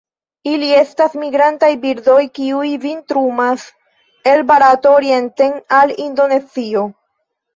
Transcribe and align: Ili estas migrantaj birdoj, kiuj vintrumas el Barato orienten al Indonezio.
Ili 0.51 0.69
estas 0.75 1.17
migrantaj 1.23 1.67
birdoj, 1.83 2.15
kiuj 2.37 2.71
vintrumas 2.87 3.67
el 4.33 4.43
Barato 4.53 4.95
orienten 5.01 5.53
al 5.81 5.93
Indonezio. 6.07 6.87